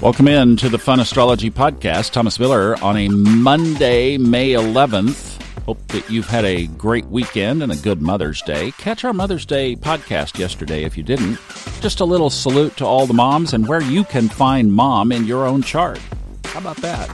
Welcome 0.00 0.28
in 0.28 0.56
to 0.58 0.68
the 0.68 0.78
Fun 0.78 1.00
Astrology 1.00 1.50
Podcast. 1.50 2.12
Thomas 2.12 2.38
Miller 2.38 2.76
on 2.84 2.96
a 2.96 3.08
Monday, 3.08 4.16
May 4.16 4.52
11th. 4.52 5.42
Hope 5.64 5.84
that 5.88 6.08
you've 6.08 6.28
had 6.28 6.44
a 6.44 6.68
great 6.68 7.06
weekend 7.06 7.64
and 7.64 7.72
a 7.72 7.76
good 7.76 8.00
Mother's 8.00 8.40
Day. 8.42 8.70
Catch 8.78 9.04
our 9.04 9.12
Mother's 9.12 9.44
Day 9.44 9.74
podcast 9.74 10.38
yesterday 10.38 10.84
if 10.84 10.96
you 10.96 11.02
didn't. 11.02 11.40
Just 11.80 11.98
a 11.98 12.04
little 12.04 12.30
salute 12.30 12.76
to 12.76 12.86
all 12.86 13.08
the 13.08 13.12
moms 13.12 13.54
and 13.54 13.66
where 13.66 13.82
you 13.82 14.04
can 14.04 14.28
find 14.28 14.72
mom 14.72 15.10
in 15.10 15.24
your 15.24 15.44
own 15.44 15.62
chart. 15.62 16.00
How 16.44 16.60
about 16.60 16.76
that? 16.76 17.10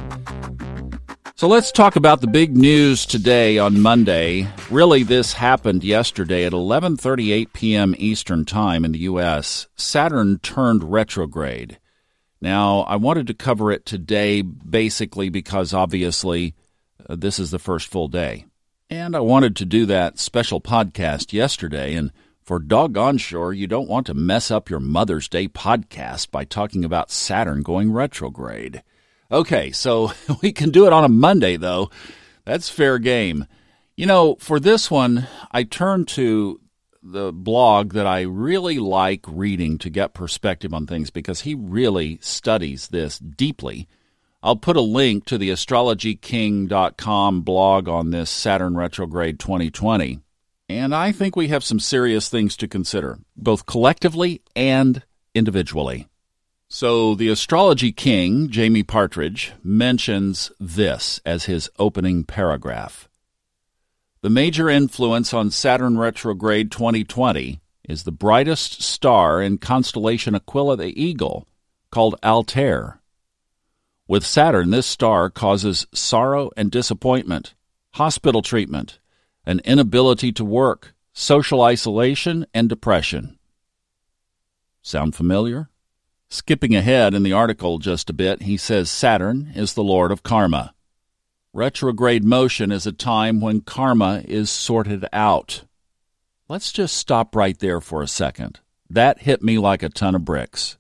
So 1.37 1.49
let's 1.49 1.73
talk 1.73 1.97
about 1.97 2.21
the 2.21 2.27
big 2.27 2.55
news 2.55 3.07
today 3.07 3.57
on 3.57 3.81
Monday. 3.81 4.47
Really 4.71 5.05
this 5.05 5.33
happened 5.33 5.85
yesterday 5.85 6.45
at 6.45 6.53
11:38 6.53 7.51
p.m. 7.55 7.95
Eastern 7.97 8.45
Time 8.45 8.85
in 8.85 8.93
the 8.93 9.01
US. 9.11 9.69
Saturn 9.75 10.39
turned 10.41 10.93
retrograde. 10.93 11.79
Now, 12.45 12.81
I 12.81 12.97
wanted 12.97 13.29
to 13.29 13.35
cover 13.35 13.73
it 13.73 13.87
today 13.87 14.43
basically 14.43 15.31
because 15.31 15.73
obviously 15.73 16.55
uh, 17.09 17.17
this 17.17 17.39
is 17.39 17.51
the 17.51 17.59
first 17.59 17.89
full 17.89 18.07
day. 18.07 18.45
And 18.91 19.17
I 19.17 19.21
wanted 19.21 19.57
to 19.57 19.65
do 19.65 19.87
that 19.87 20.19
special 20.19 20.61
podcast 20.61 21.33
yesterday 21.33 21.95
and 21.95 22.13
for 22.43 22.59
doggone 22.59 23.17
sure 23.17 23.55
you 23.55 23.67
don't 23.67 23.89
want 23.89 24.07
to 24.09 24.15
mess 24.15 24.51
up 24.51 24.69
your 24.69 24.79
Mother's 24.79 25.27
Day 25.27 25.49
podcast 25.49 26.31
by 26.31 26.45
talking 26.45 26.85
about 26.85 27.11
Saturn 27.11 27.63
going 27.63 27.91
retrograde. 27.91 28.83
Okay, 29.33 29.71
so 29.71 30.13
we 30.43 30.53
can 30.53 30.69
do 30.69 30.87
it 30.87 30.93
on 30.93 31.03
a 31.03 31.09
Monday, 31.09 31.57
though. 31.57 31.89
That's 32.45 32.69
fair 32.69 32.99
game. 32.99 33.47
You 33.97 34.05
know, 34.05 34.37
for 34.39 34.61
this 34.61 34.91
one, 34.91 35.29
I 35.51 35.63
turned 35.63 36.09
to 36.09 36.61
the 37.05 37.33
blog 37.33 37.93
that 37.93 38.07
I 38.07 38.23
really 38.23 38.79
like 38.79 39.27
reading 39.29 39.77
to 39.79 39.91
get 39.91 40.15
perspective 40.15 40.73
on 40.73 40.87
things 40.87 41.11
because 41.11 41.43
he 41.43 41.55
really 41.55 42.19
studies 42.23 42.89
this 42.89 43.19
deeply. 43.19 43.87
I'll 44.43 44.57
put 44.57 44.77
a 44.77 44.81
link 44.81 45.27
to 45.27 45.37
the 45.37 45.51
astrologyking.com 45.51 47.43
blog 47.43 47.89
on 47.89 48.11
this 48.11 48.31
Saturn 48.31 48.77
retrograde 48.77 49.39
2020. 49.39 50.21
And 50.69 50.95
I 50.95 51.13
think 51.13 51.37
we 51.37 51.49
have 51.49 51.63
some 51.63 51.79
serious 51.79 52.31
things 52.31 52.57
to 52.57 52.67
consider, 52.67 53.19
both 53.37 53.67
collectively 53.67 54.41
and 54.57 55.03
individually. 55.35 56.09
So, 56.69 57.15
the 57.15 57.29
astrology 57.29 57.93
king, 57.93 58.49
Jamie 58.49 58.83
Partridge, 58.83 59.53
mentions 59.63 60.51
this 60.59 61.21
as 61.27 61.45
his 61.45 61.69
opening 61.79 62.25
paragraph. 62.25 63.09
The 64.25 64.31
major 64.31 64.71
influence 64.71 65.35
on 65.35 65.51
Saturn 65.51 65.99
retrograde 65.99 66.71
2020 66.71 67.61
is 67.87 68.05
the 68.05 68.11
brightest 68.11 68.81
star 68.81 69.43
in 69.43 69.59
constellation 69.59 70.35
Aquila 70.35 70.79
the 70.79 70.99
Eagle, 70.99 71.47
called 71.91 72.15
Altair. 72.25 73.03
With 74.09 74.25
Saturn, 74.25 74.71
this 74.71 74.87
star 74.87 75.29
causes 75.29 75.87
sorrow 75.93 76.51
and 76.57 76.71
disappointment, 76.71 77.55
hospital 77.97 78.41
treatment, 78.41 78.99
an 79.45 79.61
inability 79.63 80.33
to 80.33 80.43
work, 80.43 80.95
social 81.13 81.61
isolation, 81.61 82.47
and 82.55 82.67
depression. 82.67 83.39
Sound 84.81 85.15
familiar? 85.15 85.69
Skipping 86.31 86.75
ahead 86.75 87.13
in 87.13 87.25
the 87.25 87.35
article 87.35 87.77
just 87.77 88.09
a 88.09 88.15
bit, 88.15 88.41
he 88.41 88.57
says 88.57 88.91
Saturn 88.91 89.53
is 89.55 89.75
the 89.75 89.85
lord 89.85 90.11
of 90.11 90.23
karma. 90.23 90.74
Retrograde 91.55 92.25
motion 92.25 92.73
is 92.73 92.85
a 92.85 92.91
time 92.91 93.41
when 93.41 93.61
karma 93.61 94.25
is 94.25 94.51
sorted 94.51 95.07
out. 95.13 95.63
Let's 96.49 96.73
just 96.73 96.97
stop 96.97 97.37
right 97.37 97.57
there 97.57 97.81
for 97.81 98.03
a 98.03 98.09
second. 98.09 98.59
That 98.91 99.21
hit 99.21 99.41
me 99.41 99.59
like 99.59 99.85
a 99.85 99.89
ton 99.89 100.17
of 100.17 100.25
bricks. 100.25 100.79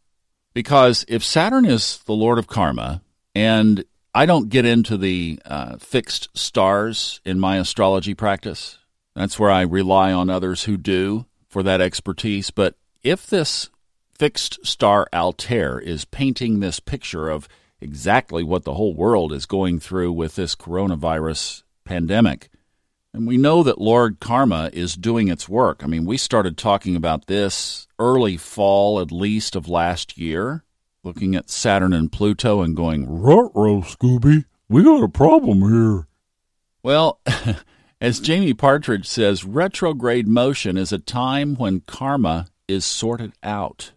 Because 0.52 1.04
if 1.06 1.22
Saturn 1.22 1.64
is 1.64 1.98
the 2.06 2.12
lord 2.12 2.40
of 2.40 2.48
karma, 2.48 3.02
and 3.36 3.84
I 4.12 4.26
don't 4.26 4.48
get 4.48 4.64
into 4.64 4.96
the 4.96 5.38
uh, 5.44 5.76
fixed 5.76 6.36
stars 6.36 7.20
in 7.24 7.38
my 7.38 7.58
astrology 7.58 8.14
practice, 8.14 8.78
that's 9.14 9.38
where 9.38 9.52
I 9.52 9.60
rely 9.60 10.12
on 10.12 10.28
others 10.28 10.64
who 10.64 10.76
do 10.76 11.26
for 11.48 11.62
that 11.62 11.80
expertise. 11.80 12.50
But 12.50 12.74
if 13.04 13.28
this 13.28 13.70
fixed 14.18 14.66
star 14.66 15.06
Altair 15.12 15.78
is 15.78 16.04
painting 16.04 16.58
this 16.58 16.80
picture 16.80 17.28
of 17.28 17.48
exactly 17.84 18.42
what 18.42 18.64
the 18.64 18.74
whole 18.74 18.94
world 18.94 19.32
is 19.32 19.44
going 19.44 19.78
through 19.78 20.10
with 20.10 20.34
this 20.34 20.56
coronavirus 20.56 21.62
pandemic. 21.84 22.48
And 23.12 23.28
we 23.28 23.36
know 23.36 23.62
that 23.62 23.80
Lord 23.80 24.18
Karma 24.18 24.70
is 24.72 24.96
doing 24.96 25.28
its 25.28 25.48
work. 25.48 25.84
I 25.84 25.86
mean, 25.86 26.06
we 26.06 26.16
started 26.16 26.56
talking 26.56 26.96
about 26.96 27.26
this 27.26 27.86
early 27.98 28.36
fall, 28.38 29.00
at 29.00 29.12
least, 29.12 29.54
of 29.54 29.68
last 29.68 30.18
year, 30.18 30.64
looking 31.04 31.36
at 31.36 31.50
Saturn 31.50 31.92
and 31.92 32.10
Pluto 32.10 32.62
and 32.62 32.74
going, 32.74 33.06
Ruh-roh, 33.06 33.82
Scooby, 33.82 34.46
we 34.68 34.82
got 34.82 35.04
a 35.04 35.08
problem 35.08 35.60
here. 35.60 36.08
Well, 36.82 37.20
as 38.00 38.18
Jamie 38.18 38.54
Partridge 38.54 39.06
says, 39.06 39.44
retrograde 39.44 40.26
motion 40.26 40.76
is 40.76 40.90
a 40.90 40.98
time 40.98 41.54
when 41.54 41.80
karma 41.80 42.48
is 42.66 42.84
sorted 42.84 43.34
out. 43.42 43.92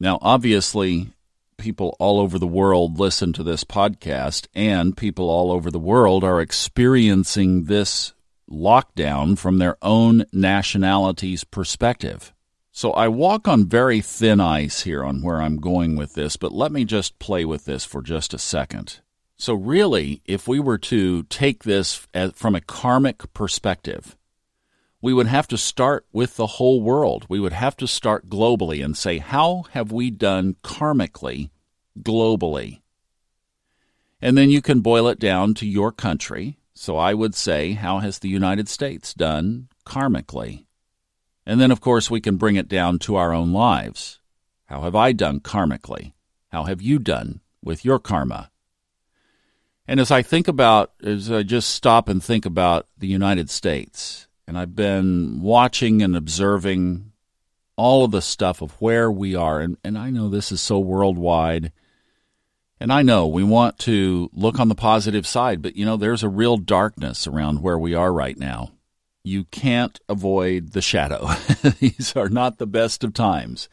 Now, 0.00 0.18
obviously, 0.22 1.12
people 1.60 1.94
all 2.00 2.18
over 2.18 2.38
the 2.38 2.46
world 2.46 2.98
listen 2.98 3.32
to 3.34 3.44
this 3.44 3.62
podcast, 3.62 4.48
and 4.54 4.96
people 4.96 5.30
all 5.30 5.52
over 5.52 5.70
the 5.70 5.78
world 5.78 6.24
are 6.24 6.40
experiencing 6.40 7.64
this 7.64 8.14
lockdown 8.50 9.38
from 9.38 9.58
their 9.58 9.76
own 9.82 10.24
nationality's 10.32 11.44
perspective. 11.44 12.32
So 12.72 12.92
I 12.92 13.08
walk 13.08 13.46
on 13.46 13.68
very 13.68 14.00
thin 14.00 14.40
ice 14.40 14.82
here 14.82 15.04
on 15.04 15.22
where 15.22 15.40
I'm 15.40 15.58
going 15.58 15.96
with 15.96 16.14
this, 16.14 16.36
but 16.36 16.52
let 16.52 16.72
me 16.72 16.84
just 16.84 17.18
play 17.18 17.44
with 17.44 17.64
this 17.64 17.84
for 17.84 18.02
just 18.02 18.32
a 18.32 18.38
second. 18.38 19.00
So, 19.36 19.54
really, 19.54 20.20
if 20.26 20.46
we 20.46 20.60
were 20.60 20.76
to 20.78 21.22
take 21.24 21.64
this 21.64 22.06
from 22.34 22.54
a 22.54 22.60
karmic 22.60 23.32
perspective, 23.32 24.14
we 25.02 25.14
would 25.14 25.26
have 25.26 25.48
to 25.48 25.56
start 25.56 26.06
with 26.12 26.36
the 26.36 26.46
whole 26.46 26.82
world. 26.82 27.26
We 27.28 27.40
would 27.40 27.52
have 27.52 27.76
to 27.78 27.86
start 27.86 28.28
globally 28.28 28.84
and 28.84 28.96
say, 28.96 29.18
how 29.18 29.64
have 29.70 29.92
we 29.92 30.10
done 30.10 30.56
karmically 30.62 31.50
globally? 31.98 32.80
And 34.20 34.36
then 34.36 34.50
you 34.50 34.60
can 34.60 34.80
boil 34.80 35.08
it 35.08 35.18
down 35.18 35.54
to 35.54 35.66
your 35.66 35.90
country. 35.90 36.58
So 36.74 36.96
I 36.96 37.14
would 37.14 37.34
say, 37.34 37.72
how 37.72 37.98
has 38.00 38.18
the 38.18 38.28
United 38.28 38.68
States 38.68 39.14
done 39.14 39.68
karmically? 39.86 40.66
And 41.46 41.60
then, 41.60 41.70
of 41.70 41.80
course, 41.80 42.10
we 42.10 42.20
can 42.20 42.36
bring 42.36 42.56
it 42.56 42.68
down 42.68 42.98
to 43.00 43.16
our 43.16 43.32
own 43.32 43.52
lives. 43.52 44.20
How 44.66 44.82
have 44.82 44.94
I 44.94 45.12
done 45.12 45.40
karmically? 45.40 46.12
How 46.48 46.64
have 46.64 46.82
you 46.82 46.98
done 46.98 47.40
with 47.62 47.84
your 47.84 47.98
karma? 47.98 48.50
And 49.86 49.98
as 49.98 50.10
I 50.10 50.22
think 50.22 50.46
about, 50.46 50.92
as 51.02 51.32
I 51.32 51.42
just 51.42 51.70
stop 51.70 52.08
and 52.08 52.22
think 52.22 52.46
about 52.46 52.86
the 52.96 53.08
United 53.08 53.50
States, 53.50 54.28
and 54.50 54.58
I've 54.58 54.74
been 54.74 55.42
watching 55.42 56.02
and 56.02 56.16
observing 56.16 57.12
all 57.76 58.04
of 58.04 58.10
the 58.10 58.20
stuff 58.20 58.60
of 58.60 58.72
where 58.80 59.08
we 59.08 59.36
are. 59.36 59.60
And, 59.60 59.76
and 59.84 59.96
I 59.96 60.10
know 60.10 60.28
this 60.28 60.50
is 60.50 60.60
so 60.60 60.80
worldwide. 60.80 61.70
And 62.80 62.92
I 62.92 63.02
know 63.02 63.28
we 63.28 63.44
want 63.44 63.78
to 63.80 64.28
look 64.32 64.58
on 64.58 64.66
the 64.66 64.74
positive 64.74 65.24
side, 65.24 65.62
but 65.62 65.76
you 65.76 65.84
know, 65.84 65.96
there's 65.96 66.24
a 66.24 66.28
real 66.28 66.56
darkness 66.56 67.28
around 67.28 67.62
where 67.62 67.78
we 67.78 67.94
are 67.94 68.12
right 68.12 68.36
now. 68.36 68.72
You 69.22 69.44
can't 69.44 70.00
avoid 70.08 70.72
the 70.72 70.82
shadow. 70.82 71.28
These 71.78 72.16
are 72.16 72.28
not 72.28 72.58
the 72.58 72.66
best 72.66 73.04
of 73.04 73.14
times, 73.14 73.68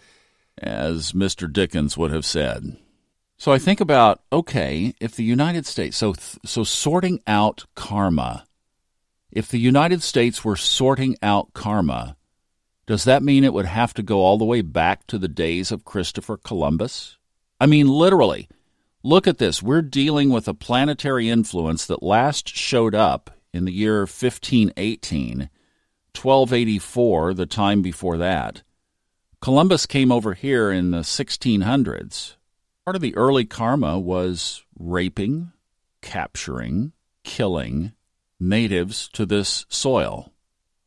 as 0.59 1.11
Mr. 1.11 1.51
Dickens 1.51 1.97
would 1.97 2.11
have 2.11 2.25
said. 2.25 2.77
So 3.39 3.51
I 3.51 3.57
think 3.57 3.81
about 3.81 4.21
okay, 4.31 4.93
if 5.01 5.15
the 5.15 5.23
United 5.23 5.65
States, 5.65 5.97
so 5.97 6.13
so 6.45 6.63
sorting 6.63 7.19
out 7.25 7.65
karma 7.73 8.46
if 9.31 9.47
the 9.49 9.59
United 9.59 10.01
States 10.01 10.43
were 10.43 10.55
sorting 10.55 11.17
out 11.21 11.53
karma, 11.53 12.15
does 12.85 13.03
that 13.03 13.23
mean 13.23 13.43
it 13.43 13.53
would 13.53 13.65
have 13.65 13.93
to 13.95 14.03
go 14.03 14.19
all 14.19 14.37
the 14.37 14.45
way 14.45 14.61
back 14.61 15.05
to 15.07 15.17
the 15.17 15.27
days 15.27 15.71
of 15.71 15.83
Christopher 15.83 16.37
Columbus? 16.37 17.17
I 17.59 17.65
mean, 17.65 17.87
literally. 17.87 18.47
Look 19.03 19.27
at 19.27 19.37
this. 19.37 19.61
We're 19.61 19.81
dealing 19.81 20.29
with 20.29 20.47
a 20.47 20.53
planetary 20.53 21.29
influence 21.29 21.85
that 21.85 22.01
last 22.01 22.47
showed 22.47 22.95
up 22.95 23.29
in 23.53 23.65
the 23.65 23.71
year 23.71 23.99
1518, 23.99 25.49
1284, 26.15 27.33
the 27.33 27.45
time 27.45 27.81
before 27.81 28.17
that. 28.17 28.63
Columbus 29.41 29.85
came 29.85 30.11
over 30.11 30.33
here 30.33 30.71
in 30.71 30.91
the 30.91 30.99
1600s. 31.01 32.35
Part 32.85 32.95
of 32.95 33.01
the 33.01 33.15
early 33.15 33.45
karma 33.45 33.99
was 33.99 34.63
raping, 34.79 35.51
capturing, 36.01 36.93
killing, 37.23 37.93
natives 38.39 39.09
to 39.09 39.25
this 39.25 39.65
soil. 39.69 40.31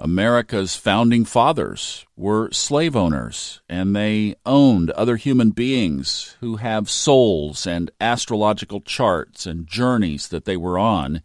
America's 0.03 0.77
founding 0.77 1.27
fathers 1.27 2.07
were 2.17 2.51
slave 2.53 2.97
owners, 2.97 3.61
and 3.69 3.95
they 3.95 4.35
owned 4.47 4.91
other 4.93 5.17
human 5.17 5.51
beings 5.51 6.37
who 6.41 6.57
have 6.57 6.89
souls 6.89 7.67
and 7.67 7.91
astrological 8.01 8.81
charts 8.81 9.45
and 9.45 9.67
journeys 9.67 10.29
that 10.29 10.47
they 10.47 10.57
were 10.57 10.79
on, 10.79 11.21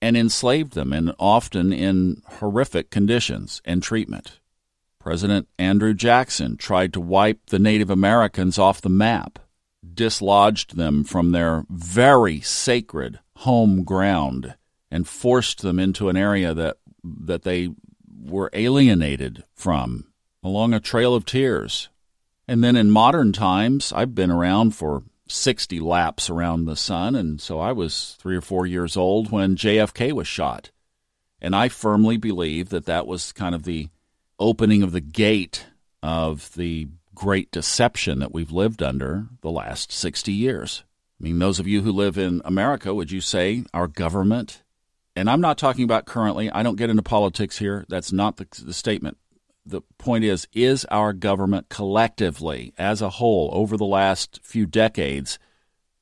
and 0.00 0.16
enslaved 0.16 0.72
them, 0.72 0.94
and 0.94 1.12
often 1.18 1.74
in 1.74 2.22
horrific 2.38 2.88
conditions 2.88 3.60
and 3.66 3.82
treatment. 3.82 4.40
President 4.98 5.46
Andrew 5.58 5.92
Jackson 5.92 6.56
tried 6.56 6.94
to 6.94 7.00
wipe 7.00 7.46
the 7.46 7.58
Native 7.58 7.90
Americans 7.90 8.58
off 8.58 8.80
the 8.80 8.88
map. 8.88 9.38
dislodged 9.94 10.76
them 10.76 11.04
from 11.04 11.32
their 11.32 11.64
very 11.68 12.40
sacred 12.40 13.18
home 13.36 13.82
ground 13.82 14.54
and 14.90 15.08
forced 15.08 15.62
them 15.62 15.78
into 15.78 16.08
an 16.08 16.16
area 16.16 16.52
that 16.54 16.76
that 17.02 17.42
they 17.42 17.68
were 18.22 18.50
alienated 18.52 19.44
from 19.54 20.06
along 20.42 20.74
a 20.74 20.80
trail 20.80 21.14
of 21.14 21.24
tears. 21.24 21.88
And 22.46 22.64
then 22.64 22.76
in 22.76 22.90
modern 22.90 23.32
times, 23.32 23.92
I've 23.92 24.14
been 24.14 24.30
around 24.30 24.74
for 24.74 25.04
60 25.28 25.78
laps 25.80 26.28
around 26.28 26.64
the 26.64 26.76
sun, 26.76 27.14
and 27.14 27.40
so 27.40 27.60
I 27.60 27.72
was 27.72 28.16
three 28.18 28.36
or 28.36 28.40
four 28.40 28.66
years 28.66 28.96
old 28.96 29.30
when 29.30 29.56
JFK 29.56 30.12
was 30.12 30.26
shot. 30.26 30.70
And 31.40 31.54
I 31.54 31.68
firmly 31.68 32.16
believe 32.16 32.68
that 32.70 32.86
that 32.86 33.06
was 33.06 33.32
kind 33.32 33.54
of 33.54 33.62
the 33.62 33.88
opening 34.38 34.82
of 34.82 34.92
the 34.92 35.00
gate 35.00 35.66
of 36.02 36.52
the 36.54 36.88
great 37.14 37.50
deception 37.50 38.18
that 38.18 38.32
we've 38.32 38.50
lived 38.50 38.82
under 38.82 39.26
the 39.42 39.50
last 39.50 39.92
60 39.92 40.32
years. 40.32 40.84
I 41.20 41.24
mean, 41.24 41.38
those 41.38 41.58
of 41.58 41.66
you 41.66 41.82
who 41.82 41.92
live 41.92 42.18
in 42.18 42.40
America, 42.44 42.94
would 42.94 43.10
you 43.12 43.20
say 43.20 43.64
our 43.74 43.86
government, 43.86 44.62
and 45.16 45.28
I'm 45.28 45.40
not 45.40 45.58
talking 45.58 45.84
about 45.84 46.06
currently, 46.06 46.50
I 46.50 46.62
don't 46.62 46.76
get 46.76 46.90
into 46.90 47.02
politics 47.02 47.58
here, 47.58 47.84
that's 47.88 48.12
not 48.12 48.36
the, 48.36 48.46
the 48.62 48.72
statement. 48.72 49.18
The 49.66 49.82
point 49.98 50.24
is, 50.24 50.48
is 50.52 50.84
our 50.86 51.12
government 51.12 51.68
collectively, 51.68 52.72
as 52.78 53.02
a 53.02 53.10
whole, 53.10 53.50
over 53.52 53.76
the 53.76 53.84
last 53.84 54.40
few 54.42 54.66
decades, 54.66 55.38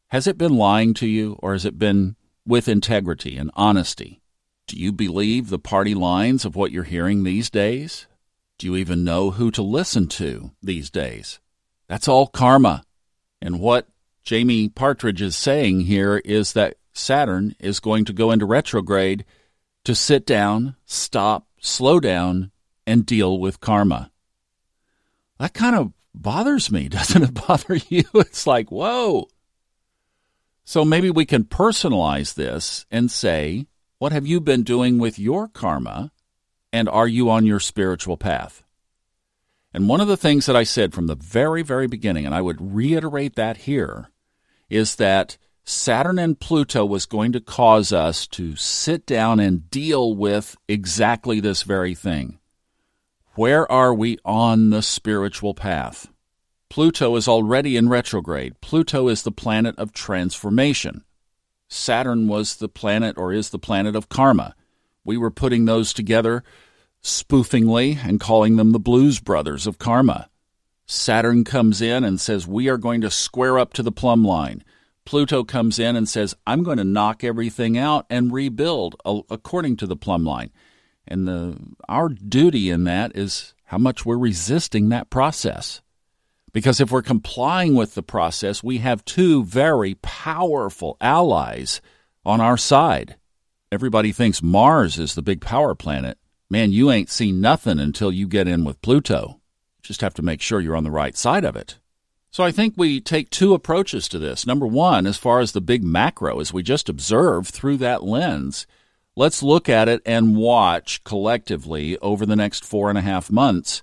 has 0.08 0.26
it 0.26 0.38
been 0.38 0.56
lying 0.56 0.94
to 0.94 1.06
you 1.06 1.38
or 1.40 1.52
has 1.52 1.64
it 1.64 1.78
been 1.78 2.16
with 2.46 2.68
integrity 2.68 3.36
and 3.36 3.50
honesty? 3.54 4.20
Do 4.66 4.76
you 4.76 4.92
believe 4.92 5.48
the 5.48 5.58
party 5.58 5.94
lines 5.94 6.44
of 6.44 6.56
what 6.56 6.72
you're 6.72 6.84
hearing 6.84 7.24
these 7.24 7.50
days? 7.50 8.06
Do 8.58 8.66
you 8.66 8.76
even 8.76 9.04
know 9.04 9.32
who 9.32 9.50
to 9.52 9.62
listen 9.62 10.08
to 10.08 10.50
these 10.62 10.90
days? 10.90 11.40
That's 11.88 12.08
all 12.08 12.26
karma. 12.26 12.84
And 13.40 13.60
what 13.60 13.86
Jamie 14.24 14.68
Partridge 14.68 15.22
is 15.22 15.36
saying 15.36 15.82
here 15.82 16.18
is 16.24 16.54
that 16.54 16.77
Saturn 16.98 17.54
is 17.58 17.80
going 17.80 18.04
to 18.06 18.12
go 18.12 18.30
into 18.30 18.46
retrograde 18.46 19.24
to 19.84 19.94
sit 19.94 20.26
down, 20.26 20.76
stop, 20.84 21.46
slow 21.60 22.00
down, 22.00 22.50
and 22.86 23.06
deal 23.06 23.38
with 23.38 23.60
karma. 23.60 24.10
That 25.38 25.54
kind 25.54 25.76
of 25.76 25.92
bothers 26.14 26.70
me. 26.70 26.88
Doesn't 26.88 27.22
it 27.22 27.34
bother 27.34 27.76
you? 27.88 28.04
It's 28.14 28.46
like, 28.46 28.70
whoa. 28.70 29.28
So 30.64 30.84
maybe 30.84 31.10
we 31.10 31.24
can 31.24 31.44
personalize 31.44 32.34
this 32.34 32.84
and 32.90 33.10
say, 33.10 33.66
what 33.98 34.12
have 34.12 34.26
you 34.26 34.40
been 34.40 34.62
doing 34.62 34.98
with 34.98 35.18
your 35.18 35.48
karma 35.48 36.12
and 36.72 36.88
are 36.88 37.08
you 37.08 37.30
on 37.30 37.46
your 37.46 37.60
spiritual 37.60 38.16
path? 38.16 38.62
And 39.72 39.88
one 39.88 40.00
of 40.00 40.08
the 40.08 40.16
things 40.16 40.46
that 40.46 40.56
I 40.56 40.64
said 40.64 40.92
from 40.92 41.06
the 41.06 41.14
very, 41.14 41.62
very 41.62 41.86
beginning, 41.86 42.26
and 42.26 42.34
I 42.34 42.40
would 42.40 42.74
reiterate 42.74 43.34
that 43.36 43.58
here, 43.58 44.10
is 44.68 44.96
that 44.96 45.38
Saturn 45.70 46.18
and 46.18 46.40
Pluto 46.40 46.86
was 46.86 47.04
going 47.04 47.32
to 47.32 47.42
cause 47.42 47.92
us 47.92 48.26
to 48.28 48.56
sit 48.56 49.04
down 49.04 49.38
and 49.38 49.68
deal 49.68 50.16
with 50.16 50.56
exactly 50.66 51.40
this 51.40 51.62
very 51.62 51.94
thing. 51.94 52.38
Where 53.34 53.70
are 53.70 53.92
we 53.92 54.16
on 54.24 54.70
the 54.70 54.80
spiritual 54.80 55.52
path? 55.52 56.08
Pluto 56.70 57.16
is 57.16 57.28
already 57.28 57.76
in 57.76 57.90
retrograde. 57.90 58.58
Pluto 58.62 59.08
is 59.08 59.24
the 59.24 59.30
planet 59.30 59.78
of 59.78 59.92
transformation. 59.92 61.04
Saturn 61.68 62.28
was 62.28 62.56
the 62.56 62.70
planet 62.70 63.18
or 63.18 63.30
is 63.30 63.50
the 63.50 63.58
planet 63.58 63.94
of 63.94 64.08
karma. 64.08 64.54
We 65.04 65.18
were 65.18 65.30
putting 65.30 65.66
those 65.66 65.92
together 65.92 66.44
spoofingly 67.02 68.02
and 68.02 68.18
calling 68.18 68.56
them 68.56 68.72
the 68.72 68.80
Blues 68.80 69.20
Brothers 69.20 69.66
of 69.66 69.78
Karma. 69.78 70.30
Saturn 70.86 71.44
comes 71.44 71.82
in 71.82 72.04
and 72.04 72.18
says, 72.18 72.46
We 72.46 72.70
are 72.70 72.78
going 72.78 73.02
to 73.02 73.10
square 73.10 73.58
up 73.58 73.74
to 73.74 73.82
the 73.82 73.92
plumb 73.92 74.24
line. 74.24 74.64
Pluto 75.08 75.42
comes 75.42 75.78
in 75.78 75.96
and 75.96 76.06
says, 76.06 76.34
I'm 76.46 76.62
going 76.62 76.76
to 76.76 76.84
knock 76.84 77.24
everything 77.24 77.78
out 77.78 78.04
and 78.10 78.30
rebuild 78.30 78.94
according 79.06 79.78
to 79.78 79.86
the 79.86 79.96
plumb 79.96 80.26
line. 80.26 80.50
And 81.06 81.26
the, 81.26 81.56
our 81.88 82.10
duty 82.10 82.68
in 82.68 82.84
that 82.84 83.16
is 83.16 83.54
how 83.64 83.78
much 83.78 84.04
we're 84.04 84.18
resisting 84.18 84.90
that 84.90 85.08
process. 85.08 85.80
Because 86.52 86.78
if 86.78 86.90
we're 86.90 87.00
complying 87.00 87.74
with 87.74 87.94
the 87.94 88.02
process, 88.02 88.62
we 88.62 88.78
have 88.78 89.02
two 89.06 89.44
very 89.44 89.94
powerful 89.94 90.98
allies 91.00 91.80
on 92.26 92.42
our 92.42 92.58
side. 92.58 93.16
Everybody 93.72 94.12
thinks 94.12 94.42
Mars 94.42 94.98
is 94.98 95.14
the 95.14 95.22
big 95.22 95.40
power 95.40 95.74
planet. 95.74 96.18
Man, 96.50 96.70
you 96.70 96.90
ain't 96.90 97.08
seen 97.08 97.40
nothing 97.40 97.78
until 97.78 98.12
you 98.12 98.28
get 98.28 98.46
in 98.46 98.62
with 98.62 98.82
Pluto. 98.82 99.40
Just 99.82 100.02
have 100.02 100.12
to 100.14 100.22
make 100.22 100.42
sure 100.42 100.60
you're 100.60 100.76
on 100.76 100.84
the 100.84 100.90
right 100.90 101.16
side 101.16 101.46
of 101.46 101.56
it. 101.56 101.78
So 102.38 102.44
I 102.44 102.52
think 102.52 102.74
we 102.76 103.00
take 103.00 103.30
two 103.30 103.52
approaches 103.52 104.06
to 104.06 104.18
this. 104.20 104.46
Number 104.46 104.64
one, 104.64 105.08
as 105.08 105.16
far 105.16 105.40
as 105.40 105.50
the 105.50 105.60
big 105.60 105.82
macro, 105.82 106.38
as 106.38 106.52
we 106.52 106.62
just 106.62 106.88
observe 106.88 107.48
through 107.48 107.78
that 107.78 108.04
lens, 108.04 108.64
let's 109.16 109.42
look 109.42 109.68
at 109.68 109.88
it 109.88 110.00
and 110.06 110.36
watch 110.36 111.02
collectively 111.02 111.98
over 111.98 112.24
the 112.24 112.36
next 112.36 112.64
four 112.64 112.90
and 112.90 112.96
a 112.96 113.02
half 113.02 113.28
months 113.28 113.82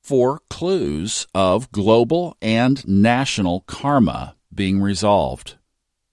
for 0.00 0.40
clues 0.48 1.26
of 1.34 1.72
global 1.72 2.36
and 2.40 2.86
national 2.86 3.62
karma 3.62 4.36
being 4.54 4.80
resolved. 4.80 5.56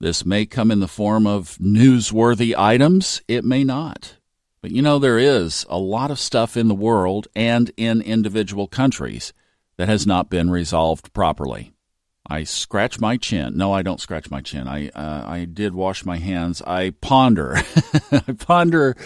This 0.00 0.26
may 0.26 0.46
come 0.46 0.72
in 0.72 0.80
the 0.80 0.88
form 0.88 1.28
of 1.28 1.56
newsworthy 1.58 2.56
items, 2.58 3.22
it 3.28 3.44
may 3.44 3.62
not. 3.62 4.16
But 4.60 4.72
you 4.72 4.82
know, 4.82 4.98
there 4.98 5.20
is 5.20 5.64
a 5.68 5.78
lot 5.78 6.10
of 6.10 6.18
stuff 6.18 6.56
in 6.56 6.66
the 6.66 6.74
world 6.74 7.28
and 7.36 7.70
in 7.76 8.02
individual 8.02 8.66
countries 8.66 9.32
that 9.76 9.88
has 9.88 10.08
not 10.08 10.28
been 10.28 10.50
resolved 10.50 11.12
properly. 11.12 11.70
I 12.26 12.44
scratch 12.44 13.00
my 13.00 13.16
chin. 13.16 13.56
No, 13.56 13.72
I 13.72 13.82
don't 13.82 14.00
scratch 14.00 14.30
my 14.30 14.40
chin. 14.40 14.66
I 14.66 14.88
uh, 14.88 15.24
I 15.26 15.44
did 15.44 15.74
wash 15.74 16.04
my 16.04 16.16
hands. 16.16 16.62
I 16.62 16.90
ponder. 17.00 17.56
I 18.12 18.32
ponder 18.38 18.96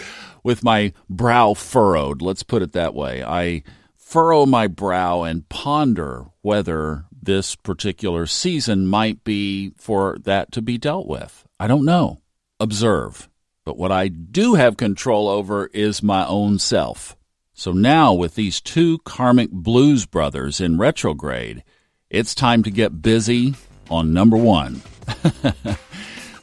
with 0.43 0.63
my 0.63 0.93
brow 1.09 1.53
furrowed. 1.53 2.21
Let's 2.21 2.43
put 2.43 2.61
it 2.61 2.71
that 2.73 2.93
way. 2.93 3.23
I 3.23 3.63
furrow 3.97 4.45
my 4.45 4.67
brow 4.67 5.23
and 5.23 5.47
ponder 5.49 6.27
whether 6.41 7.05
this 7.21 7.55
particular 7.55 8.25
season 8.25 8.87
might 8.87 9.23
be 9.23 9.71
for 9.77 10.17
that 10.23 10.51
to 10.53 10.61
be 10.61 10.77
dealt 10.77 11.07
with. 11.07 11.45
I 11.59 11.67
don't 11.67 11.85
know. 11.85 12.21
Observe. 12.59 13.29
But 13.65 13.77
what 13.77 13.91
I 13.91 14.07
do 14.07 14.55
have 14.55 14.77
control 14.77 15.27
over 15.27 15.67
is 15.67 16.01
my 16.01 16.25
own 16.25 16.57
self. 16.57 17.15
So 17.53 17.73
now, 17.73 18.13
with 18.13 18.35
these 18.35 18.61
two 18.61 18.99
karmic 18.99 19.51
blues 19.51 20.05
brothers 20.05 20.61
in 20.61 20.77
retrograde, 20.77 21.63
it's 22.09 22.35
time 22.35 22.63
to 22.63 22.71
get 22.71 23.01
busy 23.01 23.55
on 23.89 24.13
number 24.13 24.37
one. 24.37 24.81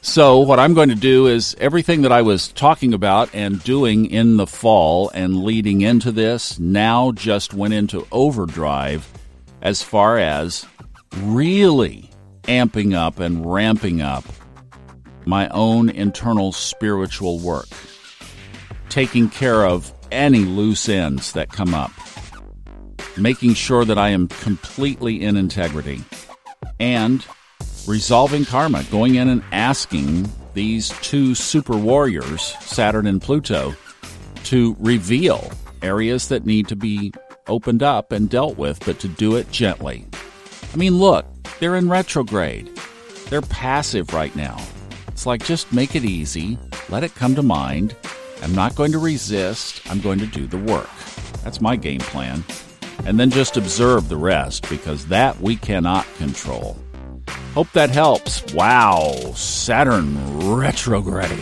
So, 0.07 0.39
what 0.39 0.57
I'm 0.57 0.73
going 0.73 0.87
to 0.87 0.95
do 0.95 1.27
is 1.27 1.53
everything 1.59 2.03
that 2.03 2.13
I 2.13 2.21
was 2.21 2.47
talking 2.47 2.93
about 2.93 3.29
and 3.33 3.61
doing 3.61 4.05
in 4.05 4.37
the 4.37 4.47
fall 4.47 5.09
and 5.09 5.43
leading 5.43 5.81
into 5.81 6.13
this 6.13 6.57
now 6.57 7.11
just 7.11 7.53
went 7.53 7.73
into 7.73 8.07
overdrive 8.09 9.05
as 9.61 9.83
far 9.83 10.17
as 10.17 10.65
really 11.17 12.09
amping 12.43 12.95
up 12.95 13.19
and 13.19 13.45
ramping 13.45 14.01
up 14.01 14.23
my 15.25 15.49
own 15.49 15.89
internal 15.89 16.53
spiritual 16.53 17.39
work, 17.39 17.67
taking 18.87 19.29
care 19.29 19.65
of 19.65 19.91
any 20.09 20.45
loose 20.45 20.87
ends 20.87 21.33
that 21.33 21.49
come 21.49 21.73
up, 21.73 21.91
making 23.19 23.53
sure 23.53 23.85
that 23.85 23.97
I 23.97 24.09
am 24.09 24.27
completely 24.27 25.23
in 25.23 25.37
integrity, 25.37 26.03
and 26.79 27.25
resolving 27.87 28.45
karma, 28.45 28.83
going 28.91 29.15
in 29.15 29.29
and 29.29 29.43
asking 29.51 30.29
these 30.53 30.89
two 31.01 31.35
super 31.35 31.77
warriors, 31.77 32.41
Saturn 32.61 33.07
and 33.07 33.21
Pluto, 33.21 33.75
to 34.45 34.75
reveal 34.79 35.51
areas 35.81 36.27
that 36.29 36.45
need 36.45 36.67
to 36.67 36.75
be 36.75 37.13
opened 37.47 37.83
up 37.83 38.11
and 38.11 38.29
dealt 38.29 38.57
with, 38.57 38.83
but 38.85 38.99
to 38.99 39.07
do 39.07 39.35
it 39.35 39.51
gently. 39.51 40.05
I 40.73 40.77
mean, 40.77 40.97
look, 40.97 41.25
they're 41.59 41.75
in 41.75 41.89
retrograde. 41.89 42.69
They're 43.29 43.41
passive 43.41 44.13
right 44.13 44.35
now. 44.35 44.57
It's 45.07 45.25
like 45.25 45.43
just 45.43 45.71
make 45.73 45.95
it 45.95 46.05
easy, 46.05 46.57
let 46.89 47.03
it 47.03 47.15
come 47.15 47.35
to 47.35 47.43
mind. 47.43 47.95
I'm 48.41 48.53
not 48.53 48.75
going 48.75 48.91
to 48.91 48.99
resist, 48.99 49.81
I'm 49.89 49.99
going 49.99 50.19
to 50.19 50.27
do 50.27 50.45
the 50.45 50.57
work. 50.57 50.89
That's 51.43 51.61
my 51.61 51.75
game 51.75 51.99
plan. 51.99 52.43
And 53.05 53.19
then 53.19 53.29
just 53.29 53.57
observe 53.57 54.09
the 54.09 54.17
rest 54.17 54.69
because 54.69 55.05
that 55.07 55.39
we 55.39 55.55
cannot 55.55 56.05
control. 56.17 56.77
Hope 57.53 57.71
that 57.71 57.89
helps. 57.89 58.53
Wow, 58.53 59.33
Saturn 59.35 60.57
retrograde. 60.57 61.39